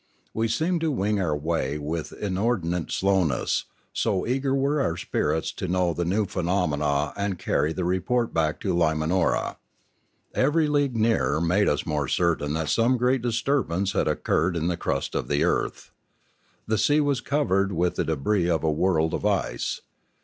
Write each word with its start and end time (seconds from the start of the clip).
We 0.33 0.47
seemed 0.47 0.81
to 0.81 0.89
wing 0.89 1.21
our 1.21 1.37
way 1.37 1.77
with 1.77 2.09
inor 2.19 2.59
dinate 2.59 2.89
slowness, 2.91 3.65
so 3.93 4.25
eager 4.25 4.55
were 4.55 4.81
our 4.81 4.97
spirits 4.97 5.51
to 5.51 5.67
know 5.67 5.93
the 5.93 6.05
new 6.05 6.25
phenomena 6.25 7.13
and 7.15 7.37
to 7.37 7.45
carry 7.45 7.71
the 7.71 7.85
report 7.85 8.33
back 8.33 8.59
to 8.61 8.73
Lima 8.75 9.05
nora. 9.05 9.57
Every 10.33 10.65
league 10.65 10.95
nearer 10.97 11.39
made 11.39 11.69
us 11.69 11.85
more 11.85 12.07
certain 12.07 12.53
that 12.53 12.69
some 12.69 12.97
great 12.97 13.21
disturbance 13.21 13.91
had 13.91 14.07
occurred 14.07 14.57
in 14.57 14.69
the 14.69 14.75
crust 14.75 15.13
of 15.13 15.27
the 15.27 15.43
earth. 15.43 15.91
The 16.65 16.79
sea 16.79 16.99
was 16.99 17.21
covered 17.21 17.71
with 17.71 17.93
the 17.95 18.03
debris 18.03 18.49
of 18.49 18.63
a 18.63 18.71
world 18.71 19.13
of 19.13 19.23
ice. 19.23 19.81